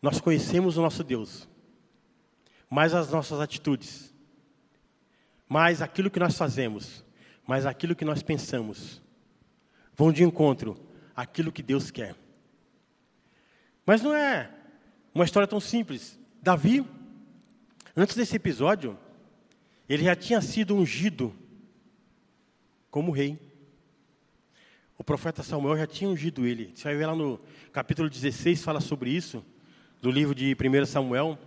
nós 0.00 0.22
conhecemos 0.22 0.78
o 0.78 0.80
nosso 0.80 1.04
Deus, 1.04 1.46
mais 2.70 2.94
as 2.94 3.10
nossas 3.10 3.40
atitudes, 3.40 4.10
mais 5.46 5.82
aquilo 5.82 6.10
que 6.10 6.18
nós 6.18 6.34
fazemos, 6.34 7.04
mas 7.46 7.66
aquilo 7.66 7.94
que 7.94 8.04
nós 8.04 8.22
pensamos 8.22 9.02
vão 9.94 10.10
de 10.10 10.24
encontro 10.24 10.80
àquilo 11.14 11.52
que 11.52 11.62
Deus 11.62 11.90
quer. 11.90 12.16
Mas 13.84 14.00
não 14.00 14.14
é 14.14 14.50
uma 15.14 15.26
história 15.26 15.46
tão 15.46 15.60
simples. 15.60 16.18
Davi, 16.40 16.86
antes 17.94 18.16
desse 18.16 18.34
episódio, 18.34 18.98
ele 19.88 20.04
já 20.04 20.16
tinha 20.16 20.40
sido 20.40 20.74
ungido 20.74 21.34
como 22.90 23.12
rei. 23.12 23.38
O 24.98 25.04
profeta 25.04 25.42
Samuel 25.42 25.76
já 25.76 25.86
tinha 25.86 26.10
ungido 26.10 26.46
ele. 26.46 26.72
Você 26.74 26.84
vai 26.84 26.96
ver 26.96 27.06
lá 27.06 27.14
no 27.14 27.38
capítulo 27.72 28.08
16, 28.08 28.62
fala 28.64 28.80
sobre 28.80 29.10
isso, 29.10 29.44
do 30.00 30.10
livro 30.10 30.34
de 30.34 30.54
1 30.54 30.86
Samuel. 30.86 31.38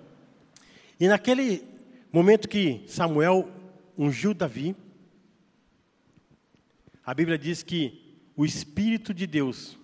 E 0.99 1.07
naquele 1.07 1.63
momento 2.11 2.47
que 2.47 2.83
Samuel 2.87 3.49
ungiu 3.97 4.33
Davi, 4.33 4.75
a 7.03 7.13
Bíblia 7.13 7.37
diz 7.37 7.63
que 7.63 8.21
o 8.35 8.45
Espírito 8.45 9.13
de 9.13 9.25
Deus 9.25 9.77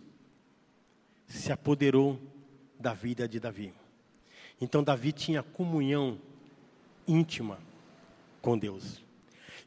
se 1.27 1.51
apoderou 1.51 2.21
da 2.79 2.93
vida 2.93 3.27
de 3.27 3.39
Davi. 3.39 3.74
Então, 4.62 4.83
Davi 4.83 5.12
tinha 5.12 5.43
comunhão 5.43 6.19
íntima 7.07 7.57
com 8.45 8.55
Deus. 8.55 9.03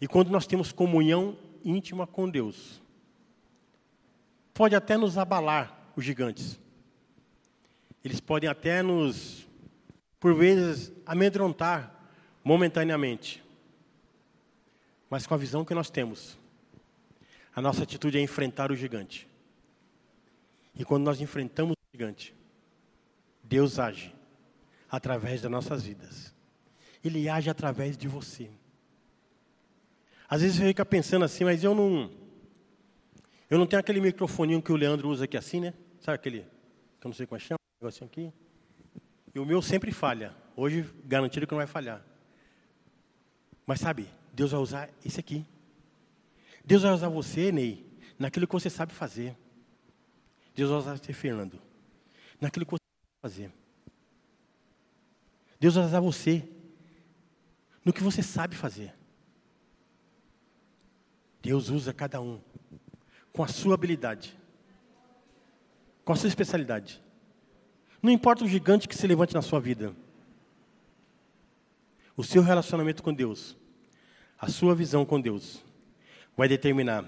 E 0.00 0.06
quando 0.06 0.30
nós 0.30 0.47
temos 0.47 0.70
comunhão 0.70 1.37
íntima 1.64 2.06
com 2.06 2.30
Deus, 2.30 2.80
pode 4.54 4.76
até 4.76 4.97
nos 4.97 5.18
abalar 5.18 5.90
os 5.97 6.04
gigantes. 6.04 6.61
Eles 8.04 8.20
podem 8.20 8.49
até 8.49 8.80
nos, 8.80 9.44
por 10.20 10.32
vezes, 10.32 10.92
amedrontar 11.04 11.92
momentaneamente. 12.44 13.42
Mas 15.11 15.26
com 15.26 15.35
a 15.35 15.38
visão 15.38 15.64
que 15.64 15.75
nós 15.75 15.90
temos, 15.90 16.38
a 17.52 17.61
nossa 17.61 17.82
atitude 17.82 18.16
é 18.16 18.20
enfrentar 18.20 18.70
o 18.70 18.76
gigante. 18.76 19.26
E 20.76 20.85
quando 20.85 21.02
nós 21.02 21.20
enfrentamos 21.20 21.73
o 21.73 21.97
gigante, 21.97 22.32
Deus 23.42 23.80
age 23.80 24.14
através 24.88 25.42
das 25.42 25.50
nossas 25.50 25.82
vidas. 25.82 26.32
Ele 27.02 27.28
age 27.28 27.50
através 27.50 27.97
de 27.97 28.06
você. 28.06 28.49
Às 30.28 30.42
vezes 30.42 30.56
você 30.56 30.66
fica 30.66 30.85
pensando 30.85 31.25
assim, 31.25 31.44
mas 31.44 31.64
eu 31.64 31.75
não. 31.75 32.11
Eu 33.49 33.58
não 33.58 33.66
tenho 33.66 33.80
aquele 33.80 34.00
microfoninho 34.00 34.61
que 34.61 34.70
o 34.70 34.76
Leandro 34.76 35.08
usa 35.08 35.25
aqui 35.25 35.37
assim, 35.37 35.61
né? 35.61 35.73
Sabe 36.00 36.16
aquele. 36.16 36.40
Que 37.00 37.06
eu 37.06 37.08
não 37.08 37.14
sei 37.14 37.26
como 37.26 37.38
é 37.38 37.40
chama, 37.40 37.58
um 37.80 37.85
negocinho 37.85 38.06
aqui. 38.06 38.32
E 39.35 39.38
o 39.38 39.47
meu 39.47 39.62
sempre 39.62 39.90
falha. 39.90 40.35
Hoje, 40.54 40.85
garantido 41.04 41.47
que 41.47 41.52
não 41.52 41.58
vai 41.58 41.66
falhar. 41.66 42.04
Mas 43.66 43.80
sabe, 43.80 44.06
Deus 44.35 44.50
vai 44.50 44.61
usar 44.61 44.90
esse 45.04 45.18
aqui. 45.18 45.47
Deus 46.64 46.82
vai 46.82 46.92
usar 46.92 47.08
você, 47.08 47.50
Ney, 47.50 47.87
naquilo 48.18 48.47
que 48.47 48.52
você 48.52 48.68
sabe 48.68 48.92
fazer. 48.92 49.35
Deus 50.54 50.68
vai 50.68 50.78
usar 50.78 50.97
você, 50.97 51.12
Fernando, 51.12 51.58
naquilo 52.40 52.66
que 52.66 52.73
você 52.73 52.82
sabe 52.82 53.20
fazer. 53.23 53.52
Deus 55.58 55.75
vai 55.75 55.85
usar 55.85 56.00
você 56.00 56.47
no 57.85 57.92
que 57.92 58.02
você 58.02 58.23
sabe 58.23 58.54
fazer. 58.54 58.98
Deus 61.42 61.68
usa 61.68 61.92
cada 61.92 62.21
um 62.21 62.40
com 63.33 63.42
a 63.42 63.49
sua 63.49 63.75
habilidade, 63.75 64.37
com 66.04 66.12
a 66.12 66.16
sua 66.16 66.28
especialidade. 66.28 67.00
Não 68.02 68.11
importa 68.11 68.45
o 68.45 68.49
gigante 68.49 68.88
que 68.88 68.97
se 68.97 69.07
levante 69.07 69.35
na 69.35 69.42
sua 69.42 69.61
vida. 69.61 69.95
O 72.16 72.25
seu 72.25 72.42
relacionamento 72.42 73.02
com 73.02 73.14
Deus, 73.14 73.57
a 74.38 74.49
sua 74.49 74.75
visão 74.75 75.04
com 75.04 75.21
Deus, 75.21 75.62
vai 76.37 76.49
determinar 76.49 77.04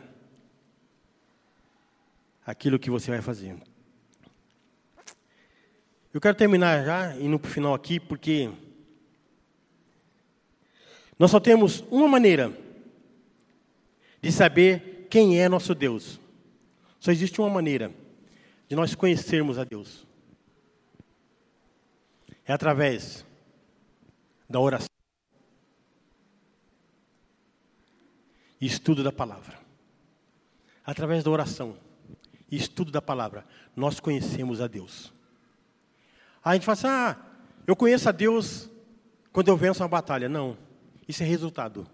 aquilo 2.46 2.78
que 2.78 2.90
você 2.90 3.10
vai 3.10 3.20
fazer. 3.20 3.56
Eu 6.12 6.20
quero 6.20 6.36
terminar 6.36 6.84
já, 6.84 7.16
indo 7.16 7.38
para 7.38 7.48
o 7.48 7.52
final 7.52 7.74
aqui, 7.74 8.00
porque 8.00 8.50
Nós 11.20 11.30
só 11.30 11.38
temos 11.38 11.84
uma 11.90 12.08
maneira 12.08 12.50
de 14.20 14.30
saber 14.30 15.06
quem 15.10 15.40
é 15.40 15.48
nosso 15.48 15.74
Deus. 15.74 16.20
Só 16.98 17.10
existe 17.10 17.40
uma 17.40 17.50
maneira 17.50 17.92
de 18.68 18.76
nós 18.76 18.94
conhecermos 18.94 19.58
a 19.58 19.64
Deus. 19.64 20.06
É 22.44 22.52
através 22.52 23.24
da 24.48 24.60
oração 24.60 24.88
e 28.60 28.66
estudo 28.66 29.02
da 29.02 29.10
palavra. 29.10 29.58
Através 30.84 31.24
da 31.24 31.30
oração 31.30 31.76
e 32.50 32.56
estudo 32.56 32.90
da 32.90 33.00
palavra, 33.00 33.46
nós 33.74 34.00
conhecemos 34.00 34.60
a 34.60 34.66
Deus. 34.66 35.12
Aí 36.44 36.52
a 36.52 36.54
gente 36.54 36.64
fala 36.64 36.74
assim: 36.74 36.86
ah, 36.86 37.16
eu 37.66 37.76
conheço 37.76 38.08
a 38.08 38.12
Deus 38.12 38.68
quando 39.32 39.48
eu 39.48 39.56
venço 39.56 39.82
uma 39.82 39.88
batalha. 39.88 40.28
Não, 40.28 40.56
isso 41.06 41.22
é 41.22 41.26
resultado. 41.26 41.86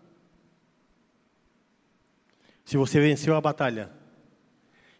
Se 2.67 2.77
você 2.77 2.99
venceu 2.99 3.37
a 3.37 3.41
batalha, 3.41 3.93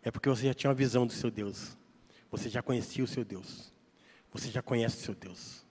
é 0.01 0.09
porque 0.09 0.29
você 0.29 0.47
já 0.47 0.55
tinha 0.55 0.71
uma 0.71 0.75
visão 0.75 1.05
do 1.05 1.13
seu 1.13 1.33
Deus. 1.33 1.77
Você 2.31 2.49
já 2.49 2.63
conhecia 2.63 3.03
o 3.03 3.09
seu 3.09 3.25
Deus. 3.25 3.73
Você 4.33 4.53
já 4.53 4.63
conhece 4.63 4.99
o 4.99 5.01
seu 5.01 5.15
Deus. 5.17 5.67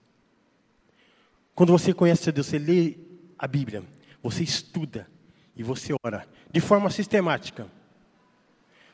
Quando 1.54 1.72
você 1.72 1.94
conhece 1.94 2.20
o 2.20 2.24
seu 2.24 2.32
Deus, 2.34 2.46
você 2.48 2.58
lê 2.58 2.98
a 3.38 3.48
Bíblia, 3.48 3.82
você 4.22 4.42
estuda 4.42 5.08
e 5.56 5.62
você 5.62 5.94
ora 6.04 6.28
de 6.52 6.60
forma 6.60 6.90
sistemática. 6.90 7.66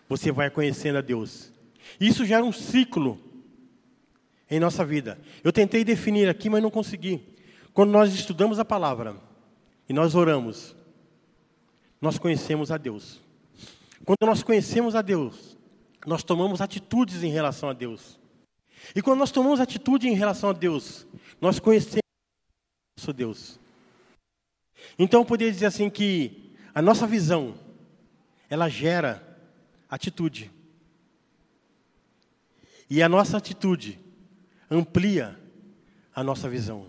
Você 0.09 0.31
vai 0.31 0.49
conhecendo 0.49 0.99
a 0.99 1.01
Deus. 1.03 1.53
Isso 1.99 2.25
gera 2.25 2.45
um 2.45 2.53
ciclo 2.53 3.21
em 4.49 4.61
nossa 4.61 4.85
vida. 4.85 5.21
Eu 5.43 5.53
tentei 5.53 5.83
definir 5.83 6.29
aqui, 6.29 6.49
mas 6.49 6.63
não 6.63 6.71
consegui. 6.71 7.21
Quando 7.75 7.91
nós 7.91 8.15
estudamos 8.15 8.61
a 8.61 8.65
palavra 8.65 9.17
e 9.89 9.93
nós 9.93 10.15
oramos, 10.15 10.77
nós 12.03 12.19
conhecemos 12.19 12.73
a 12.73 12.77
Deus. 12.77 13.21
Quando 14.05 14.27
nós 14.27 14.43
conhecemos 14.43 14.97
a 14.97 15.03
Deus, 15.03 15.57
nós 16.05 16.25
tomamos 16.25 16.61
atitudes 16.61 17.23
em 17.23 17.31
relação 17.31 17.69
a 17.69 17.73
Deus. 17.73 18.19
E 18.97 19.01
quando 19.01 19.21
nós 19.21 19.31
tomamos 19.31 19.61
atitude 19.61 20.09
em 20.09 20.15
relação 20.15 20.51
a 20.51 20.53
Deus, 20.53 21.07
nós 21.41 21.61
conhecemos 21.61 22.03
nosso 22.99 23.13
Deus. 23.13 23.61
Então 24.99 25.21
eu 25.21 25.25
poderia 25.25 25.53
dizer 25.53 25.67
assim 25.67 25.89
que 25.89 26.53
a 26.75 26.83
nossa 26.83 27.07
visão, 27.07 27.55
ela 28.51 28.69
gera 28.69 29.23
atitude. 29.89 30.51
E 32.91 33.01
a 33.01 33.09
nossa 33.09 33.37
atitude 33.37 34.01
amplia 34.69 35.39
a 36.13 36.25
nossa 36.25 36.49
visão. 36.49 36.87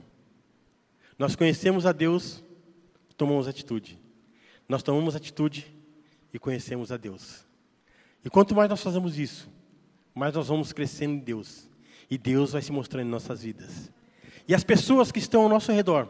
Nós 1.20 1.36
conhecemos 1.36 1.86
a 1.86 1.92
Deus, 1.92 2.44
tomamos 3.16 3.48
atitude. 3.48 4.03
Nós 4.74 4.82
tomamos 4.82 5.16
atitude 5.16 5.72
e 6.34 6.40
conhecemos 6.40 6.92
a 6.92 6.98
Deus. 6.98 7.46
E 8.26 8.30
quanto 8.32 8.56
mais 8.56 8.68
nós 8.68 8.82
fazemos 8.82 9.20
isso, 9.20 9.48
mais 10.16 10.34
nós 10.34 10.48
vamos 10.48 10.74
crescendo 10.74 11.14
em 11.14 11.20
Deus. 11.20 11.70
E 12.10 12.18
Deus 12.18 12.54
vai 12.54 12.62
se 12.64 12.72
mostrando 12.72 13.06
em 13.06 13.12
nossas 13.12 13.44
vidas. 13.44 13.92
E 14.48 14.56
as 14.56 14.64
pessoas 14.64 15.12
que 15.12 15.20
estão 15.20 15.44
ao 15.44 15.48
nosso 15.48 15.72
redor, 15.72 16.10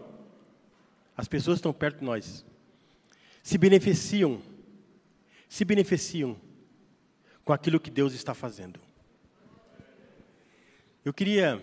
as 1.17 1.27
pessoas 1.27 1.55
que 1.55 1.59
estão 1.59 1.73
perto 1.73 1.99
de 1.99 2.05
nós, 2.05 2.45
se 3.43 3.57
beneficiam, 3.57 4.41
se 5.49 5.65
beneficiam 5.65 6.37
com 7.43 7.51
aquilo 7.51 7.81
que 7.81 7.91
Deus 7.91 8.13
está 8.13 8.33
fazendo. 8.33 8.79
Eu 11.03 11.13
queria, 11.13 11.61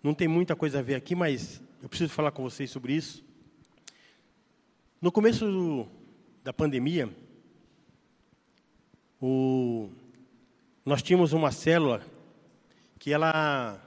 não 0.00 0.14
tem 0.14 0.28
muita 0.28 0.54
coisa 0.54 0.78
a 0.78 0.82
ver 0.82 0.94
aqui, 0.94 1.16
mas 1.16 1.60
eu 1.82 1.88
preciso 1.88 2.12
falar 2.12 2.30
com 2.30 2.44
vocês 2.44 2.70
sobre 2.70 2.92
isso. 2.92 3.28
No 5.00 5.10
começo 5.10 5.46
do, 5.46 5.88
da 6.44 6.52
pandemia, 6.52 7.08
o, 9.18 9.88
nós 10.84 11.02
tínhamos 11.02 11.32
uma 11.32 11.50
célula 11.50 12.02
que 12.98 13.10
ela. 13.10 13.80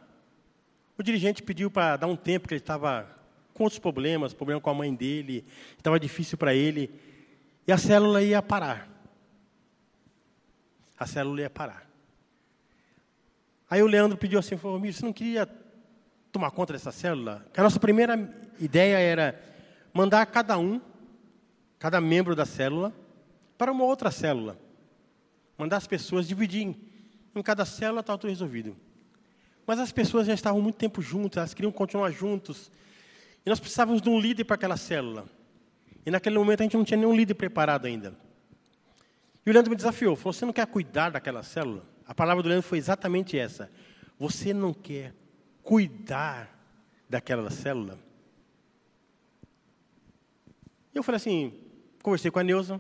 O 0.98 1.04
dirigente 1.04 1.44
pediu 1.44 1.70
para 1.70 1.98
dar 1.98 2.08
um 2.08 2.16
tempo, 2.16 2.48
que 2.48 2.56
ele 2.56 2.62
estava 2.62 3.08
com 3.54 3.64
outros 3.64 3.78
problemas, 3.78 4.34
problema 4.34 4.60
com 4.60 4.72
a 4.72 4.74
mãe 4.74 4.92
dele, 4.92 5.46
estava 5.78 6.00
difícil 6.00 6.36
para 6.36 6.56
ele, 6.56 6.90
e 7.68 7.72
a 7.72 7.78
célula 7.78 8.24
ia 8.24 8.42
parar. 8.42 8.90
A 10.98 11.06
célula 11.06 11.42
ia 11.42 11.50
parar. 11.50 11.88
Aí 13.70 13.84
o 13.84 13.88
Leandro 13.88 14.18
pediu 14.18 14.40
assim, 14.40 14.58
falou, 14.58 14.80
você 14.80 15.06
não 15.06 15.14
queria 15.14 15.48
tomar 16.32 16.50
conta 16.50 16.74
dessa 16.74 16.92
célula? 16.92 17.46
Que 17.54 17.60
a 17.60 17.64
nossa 17.64 17.80
primeira 17.80 18.18
ideia 18.60 18.98
era 18.98 19.40
mandar 19.94 20.26
cada 20.26 20.58
um 20.58 20.82
cada 21.84 22.00
membro 22.00 22.34
da 22.34 22.46
célula, 22.46 22.94
para 23.58 23.70
uma 23.70 23.84
outra 23.84 24.10
célula. 24.10 24.58
Mandar 25.58 25.76
as 25.76 25.86
pessoas 25.86 26.26
dividir 26.26 26.62
em 27.36 27.44
cada 27.44 27.66
célula, 27.66 28.00
estava 28.00 28.18
tudo 28.18 28.30
resolvido. 28.30 28.74
Mas 29.68 29.80
as 29.80 29.92
pessoas 29.92 30.26
já 30.26 30.34
estavam 30.34 30.62
muito 30.62 30.78
tempo 30.78 31.02
juntas, 31.02 31.40
elas 31.40 31.54
queriam 31.54 31.74
continuar 31.74 32.10
juntos. 32.12 32.72
E 33.46 33.50
nós 33.50 33.60
precisávamos 33.60 34.02
de 34.02 34.10
um 34.10 34.18
líder 34.18 34.46
para 34.46 34.56
aquela 34.56 34.78
célula. 34.78 35.26
E 36.06 36.10
naquele 36.10 36.38
momento 36.38 36.62
a 36.62 36.64
gente 36.64 36.78
não 36.78 36.86
tinha 36.86 36.96
nenhum 36.96 37.14
líder 37.14 37.34
preparado 37.34 37.86
ainda. 37.86 38.18
E 39.46 39.50
o 39.50 39.52
Leandro 39.52 39.70
me 39.70 39.76
desafiou, 39.76 40.16
falou, 40.16 40.32
você 40.32 40.46
não 40.46 40.54
quer 40.54 40.66
cuidar 40.68 41.10
daquela 41.10 41.44
célula? 41.44 41.84
A 42.08 42.16
palavra 42.16 42.42
do 42.42 42.48
Leandro 42.48 42.66
foi 42.66 42.78
exatamente 42.78 43.38
essa. 43.38 43.70
Você 44.18 44.54
não 44.54 44.74
quer 44.74 45.14
cuidar 45.62 46.50
daquela 47.10 47.50
célula? 47.50 48.00
Eu 50.96 51.04
falei 51.04 51.18
assim, 51.18 51.60
Conversei 52.04 52.30
com 52.30 52.40
a 52.40 52.44
Neuza. 52.44 52.80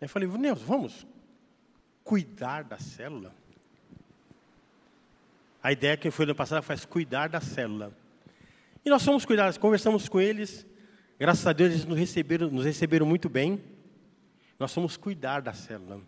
Eu 0.00 0.08
falei, 0.08 0.28
Neuza, 0.28 0.64
vamos 0.64 1.06
cuidar 2.02 2.64
da 2.64 2.78
célula? 2.78 3.32
A 5.62 5.70
ideia 5.70 5.96
que 5.96 6.10
foi 6.10 6.26
no 6.26 6.34
passado 6.34 6.62
faz 6.62 6.84
cuidar 6.84 7.28
da 7.28 7.40
célula. 7.40 7.96
E 8.84 8.90
nós 8.90 9.04
fomos 9.04 9.24
cuidar, 9.24 9.56
conversamos 9.58 10.08
com 10.08 10.20
eles. 10.20 10.66
Graças 11.18 11.46
a 11.46 11.52
Deus 11.52 11.70
eles 11.70 11.84
nos 11.84 11.98
receberam, 11.98 12.50
nos 12.50 12.64
receberam 12.64 13.06
muito 13.06 13.28
bem. 13.28 13.62
Nós 14.58 14.74
fomos 14.74 14.96
cuidar 14.96 15.40
da 15.40 15.52
célula. 15.52 16.00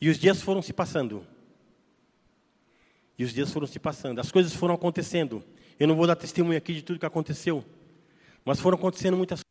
E 0.00 0.08
os 0.08 0.18
dias 0.18 0.42
foram 0.42 0.60
se 0.60 0.72
passando. 0.72 1.24
E 3.16 3.22
os 3.22 3.32
dias 3.32 3.52
foram 3.52 3.68
se 3.68 3.78
passando. 3.78 4.20
As 4.20 4.32
coisas 4.32 4.52
foram 4.52 4.74
acontecendo. 4.74 5.44
Eu 5.78 5.86
não 5.86 5.94
vou 5.94 6.08
dar 6.08 6.16
testemunho 6.16 6.58
aqui 6.58 6.74
de 6.74 6.82
tudo 6.82 6.98
que 6.98 7.06
aconteceu. 7.06 7.64
Mas 8.44 8.58
foram 8.58 8.76
acontecendo 8.76 9.16
muitas. 9.16 9.42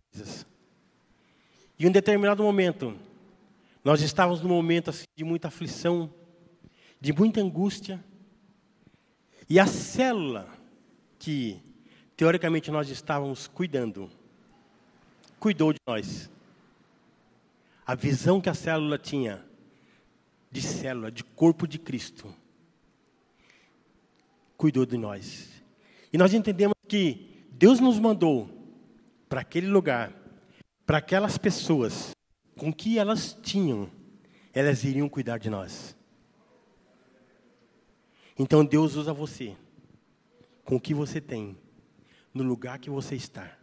E 1.82 1.86
em 1.86 1.88
um 1.88 1.92
determinado 1.92 2.44
momento, 2.44 2.96
nós 3.84 4.04
estávamos 4.04 4.40
num 4.40 4.50
momento 4.50 4.92
assim, 4.92 5.06
de 5.16 5.24
muita 5.24 5.48
aflição, 5.48 6.14
de 7.00 7.12
muita 7.12 7.42
angústia. 7.42 8.00
E 9.50 9.60
a 9.60 9.66
célula 9.66 10.48
que, 11.18 11.60
teoricamente, 12.16 12.70
nós 12.70 12.88
estávamos 12.88 13.48
cuidando, 13.48 14.12
cuidou 15.40 15.74
de 15.74 15.80
nós. 15.88 16.30
A 17.84 17.96
visão 17.96 18.40
que 18.40 18.48
a 18.48 18.54
célula 18.54 19.00
tinha 19.00 19.44
de 20.52 20.62
célula, 20.62 21.12
de 21.12 21.24
corpo 21.24 21.68
de 21.68 21.80
Cristo, 21.80 22.32
cuidou 24.56 24.86
de 24.86 25.00
nós. 25.00 25.50
E 26.14 26.18
nós 26.20 26.32
entendemos 26.32 26.76
que 26.88 27.44
Deus 27.50 27.80
nos 27.80 27.98
mandou 27.98 28.48
para 29.28 29.42
aquele 29.42 29.66
lugar 29.66 30.21
para 30.92 30.98
aquelas 30.98 31.38
pessoas 31.38 32.14
com 32.58 32.74
que 32.74 33.00
elas 33.00 33.34
tinham, 33.42 33.90
elas 34.54 34.84
iriam 34.84 35.08
cuidar 35.08 35.38
de 35.38 35.50
nós. 35.50 35.96
Então 38.38 38.66
Deus 38.66 38.96
usa 38.96 39.14
você, 39.14 39.56
com 40.66 40.76
o 40.76 40.82
que 40.82 40.94
você 40.94 41.22
tem, 41.22 41.58
no 42.34 42.44
lugar 42.44 42.78
que 42.78 42.90
você 42.90 43.16
está, 43.16 43.58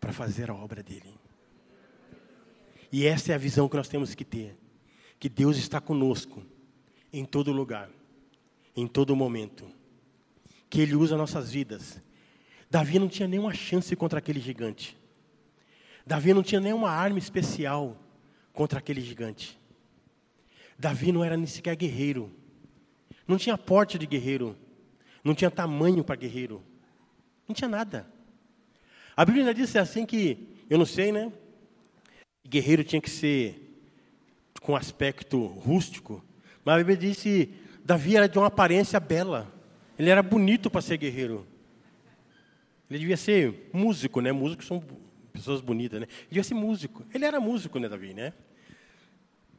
para 0.00 0.12
fazer 0.12 0.50
a 0.50 0.54
obra 0.56 0.82
dele. 0.82 1.14
E 2.90 3.06
essa 3.06 3.30
é 3.30 3.36
a 3.36 3.38
visão 3.38 3.68
que 3.68 3.76
nós 3.76 3.86
temos 3.86 4.12
que 4.16 4.24
ter: 4.24 4.58
que 5.20 5.28
Deus 5.28 5.56
está 5.56 5.80
conosco, 5.80 6.42
em 7.12 7.24
todo 7.24 7.52
lugar, 7.52 7.88
em 8.74 8.88
todo 8.88 9.14
momento, 9.14 9.64
que 10.68 10.80
Ele 10.80 10.96
usa 10.96 11.16
nossas 11.16 11.52
vidas. 11.52 12.02
Davi 12.68 12.98
não 12.98 13.08
tinha 13.08 13.28
nenhuma 13.28 13.54
chance 13.54 13.94
contra 13.94 14.18
aquele 14.18 14.40
gigante. 14.40 15.03
Davi 16.06 16.34
não 16.34 16.42
tinha 16.42 16.60
nenhuma 16.60 16.90
arma 16.90 17.18
especial 17.18 17.96
contra 18.52 18.78
aquele 18.78 19.00
gigante. 19.00 19.58
Davi 20.78 21.12
não 21.12 21.24
era 21.24 21.36
nem 21.36 21.46
sequer 21.46 21.76
guerreiro. 21.76 22.30
Não 23.26 23.38
tinha 23.38 23.56
porte 23.56 23.98
de 23.98 24.06
guerreiro. 24.06 24.56
Não 25.22 25.34
tinha 25.34 25.50
tamanho 25.50 26.04
para 26.04 26.16
guerreiro. 26.16 26.62
Não 27.48 27.54
tinha 27.54 27.68
nada. 27.68 28.06
A 29.16 29.24
Bíblia 29.24 29.54
diz 29.54 29.74
assim 29.76 30.04
que, 30.04 30.64
eu 30.68 30.76
não 30.76 30.84
sei, 30.84 31.12
né? 31.12 31.32
Guerreiro 32.46 32.84
tinha 32.84 33.00
que 33.00 33.10
ser 33.10 33.60
com 34.60 34.76
aspecto 34.76 35.46
rústico. 35.46 36.22
Mas 36.64 36.74
a 36.74 36.78
Bíblia 36.78 36.96
diz 36.96 37.22
que 37.22 37.54
Davi 37.84 38.16
era 38.16 38.28
de 38.28 38.36
uma 38.38 38.48
aparência 38.48 38.98
bela. 39.00 39.50
Ele 39.98 40.10
era 40.10 40.22
bonito 40.22 40.70
para 40.70 40.80
ser 40.80 40.96
guerreiro. 40.96 41.46
Ele 42.90 42.98
devia 42.98 43.16
ser 43.16 43.70
músico, 43.72 44.20
né? 44.20 44.32
Músicos 44.32 44.66
são 44.66 44.82
pessoas 45.34 45.60
bonitas, 45.60 46.00
né? 46.00 46.06
Ele 46.08 46.26
devia 46.28 46.44
ser 46.44 46.54
músico. 46.54 47.04
Ele 47.12 47.24
era 47.24 47.40
músico, 47.40 47.78
né, 47.80 47.88
Davi, 47.88 48.14
né? 48.14 48.32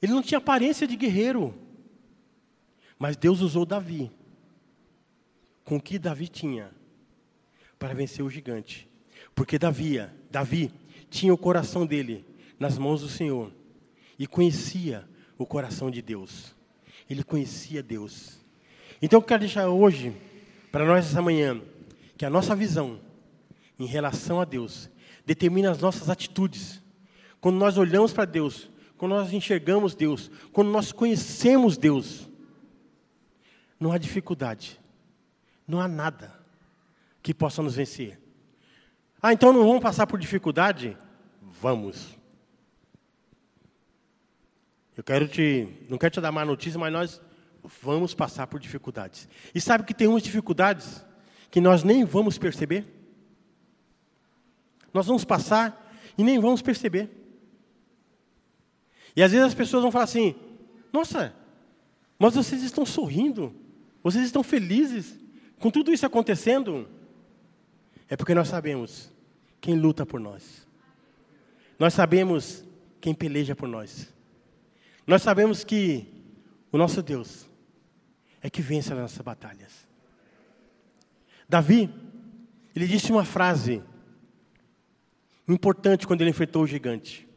Ele 0.02 0.14
não 0.14 0.24
tinha 0.24 0.38
aparência 0.38 0.88
de 0.88 0.96
guerreiro. 0.96 1.54
Mas 2.98 3.18
Deus 3.18 3.42
usou 3.42 3.66
Davi. 3.66 4.10
Com 5.66 5.76
o 5.76 5.82
que 5.82 6.00
Davi 6.00 6.30
tinha 6.30 6.72
para 7.78 7.94
vencer 7.94 8.24
o 8.24 8.30
gigante. 8.30 8.90
Porque 9.36 9.60
Davi, 9.60 9.98
Davi 10.32 10.72
tinha 11.10 11.34
o 11.34 11.38
coração 11.38 11.86
dele 11.86 12.26
nas 12.58 12.78
mãos 12.78 13.02
do 13.02 13.10
Senhor 13.10 13.52
e 14.18 14.26
conhecia 14.26 15.06
o 15.38 15.46
coração 15.46 15.92
de 15.92 16.02
Deus. 16.02 16.56
Ele 17.10 17.24
conhecia 17.24 17.84
Deus. 17.84 18.40
Então 19.02 19.20
eu 19.20 19.24
quero 19.24 19.42
deixar 19.42 19.68
hoje 19.68 20.16
para 20.72 20.86
nós 20.86 21.06
essa 21.06 21.22
manhã 21.22 21.62
que 22.18 22.26
a 22.26 22.30
nossa 22.30 22.56
visão 22.56 22.98
em 23.78 23.86
relação 23.86 24.40
a 24.40 24.46
Deus 24.46 24.90
determina 25.26 25.72
as 25.72 25.80
nossas 25.80 26.10
atitudes. 26.10 26.82
Quando 27.42 27.58
nós 27.58 27.78
olhamos 27.78 28.14
para 28.14 28.26
Deus, 28.26 28.70
quando 28.98 29.14
nós 29.14 29.34
enxergamos 29.34 29.96
Deus, 29.96 30.32
quando 30.54 30.70
nós 30.70 30.92
conhecemos 30.92 31.78
Deus, 31.78 32.28
não 33.80 33.92
há 33.92 33.98
dificuldade, 33.98 34.80
não 35.68 35.80
há 35.80 35.88
nada 35.88 36.34
que 37.22 37.34
possa 37.34 37.62
nos 37.62 37.76
vencer. 37.76 38.20
Ah, 39.22 39.34
então 39.34 39.52
não 39.52 39.66
vamos 39.66 39.82
passar 39.82 40.08
por 40.08 40.20
dificuldade? 40.20 40.98
Vamos. 41.42 42.16
Eu 44.96 45.04
quero 45.04 45.28
te, 45.28 45.68
não 45.90 45.98
quero 45.98 46.14
te 46.14 46.22
dar 46.22 46.32
má 46.32 46.46
notícia, 46.46 46.80
mas 46.80 46.94
nós 46.94 47.22
vamos 47.82 48.14
passar 48.14 48.48
por 48.48 48.60
dificuldades. 48.60 49.28
E 49.54 49.60
sabe 49.60 49.84
que 49.84 49.94
tem 49.94 50.08
umas 50.08 50.24
dificuldades 50.24 51.04
que 51.52 51.60
nós 51.60 51.84
nem 51.84 52.06
vamos 52.06 52.38
perceber? 52.38 52.94
Nós 54.95 55.08
vamos 55.08 55.25
passar 55.25 55.93
e 56.17 56.23
nem 56.23 56.39
vamos 56.39 56.62
perceber. 56.62 57.10
E 59.13 59.21
às 59.21 59.29
vezes 59.29 59.47
as 59.47 59.53
pessoas 59.53 59.84
vão 59.84 59.91
falar 59.91 60.05
assim: 60.05 60.34
Nossa, 60.93 61.36
mas 62.17 62.34
vocês 62.34 62.63
estão 62.63 62.86
sorrindo, 62.86 63.53
vocês 64.01 64.23
estão 64.23 64.41
felizes 64.41 65.19
com 65.60 65.69
tudo 65.69 65.91
isso 65.91 66.05
acontecendo. 66.05 66.88
É 68.08 68.15
porque 68.15 68.34
nós 68.34 68.47
sabemos 68.47 69.12
quem 69.60 69.77
luta 69.77 70.05
por 70.05 70.17
nós. 70.17 70.65
Nós 71.77 71.93
sabemos 71.93 72.63
quem 73.01 73.13
peleja 73.13 73.53
por 73.53 73.67
nós. 73.67 74.13
Nós 75.05 75.21
sabemos 75.21 75.65
que 75.65 76.08
o 76.71 76.77
nosso 76.77 77.03
Deus 77.03 77.49
é 78.41 78.49
que 78.49 78.62
vence 78.62 78.93
as 78.93 78.99
nossas 78.99 79.21
batalhas. 79.21 79.86
Davi, 81.49 81.93
ele 82.73 82.88
disse 82.88 83.12
uma 83.12 83.25
frase 83.25 83.84
importante 85.47 86.08
quando 86.08 86.21
ele 86.21 86.29
enfrentou 86.31 86.63
o 86.63 86.67
gigante. 86.67 87.27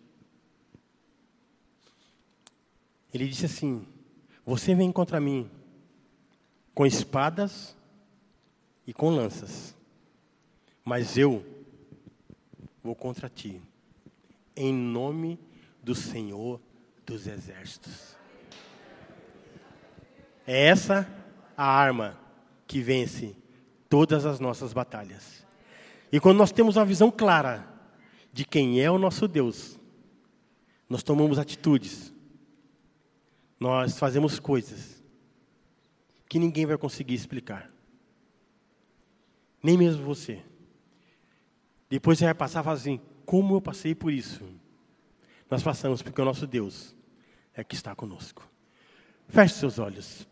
Ele 3.12 3.26
disse 3.28 3.46
assim: 3.46 3.86
Você 4.44 4.74
vem 4.74 4.90
contra 4.92 5.20
mim 5.20 5.50
com 6.74 6.86
espadas 6.86 7.76
e 8.86 8.92
com 8.92 9.10
lanças, 9.10 9.74
mas 10.84 11.18
eu 11.18 11.44
vou 12.82 12.94
contra 12.94 13.28
ti, 13.28 13.60
em 14.56 14.72
nome 14.72 15.38
do 15.82 15.94
Senhor 15.94 16.60
dos 17.04 17.26
Exércitos. 17.26 18.16
É 20.46 20.66
essa 20.66 21.06
a 21.56 21.66
arma 21.66 22.18
que 22.66 22.80
vence 22.80 23.36
todas 23.88 24.24
as 24.24 24.40
nossas 24.40 24.72
batalhas. 24.72 25.46
E 26.10 26.20
quando 26.20 26.38
nós 26.38 26.52
temos 26.52 26.76
uma 26.76 26.84
visão 26.84 27.10
clara 27.10 27.77
de 28.38 28.44
quem 28.44 28.80
é 28.80 28.88
o 28.88 29.00
nosso 29.00 29.26
Deus, 29.26 29.80
nós 30.88 31.02
tomamos 31.02 31.40
atitudes, 31.40 32.14
nós 33.58 33.98
fazemos 33.98 34.38
coisas 34.38 35.02
que 36.28 36.38
ninguém 36.38 36.64
vai 36.64 36.78
conseguir 36.78 37.14
explicar, 37.14 37.68
nem 39.60 39.76
mesmo 39.76 40.04
você. 40.04 40.40
Depois 41.90 42.16
você 42.16 42.26
vai 42.26 42.34
passar 42.34 42.60
e 42.60 42.62
falar 42.62 42.76
assim: 42.76 43.00
como 43.26 43.56
eu 43.56 43.60
passei 43.60 43.92
por 43.92 44.12
isso? 44.12 44.44
Nós 45.50 45.60
passamos 45.60 46.00
porque 46.00 46.22
o 46.22 46.24
nosso 46.24 46.46
Deus 46.46 46.94
é 47.52 47.64
que 47.64 47.74
está 47.74 47.92
conosco. 47.92 48.48
Feche 49.26 49.54
seus 49.54 49.80
olhos. 49.80 50.28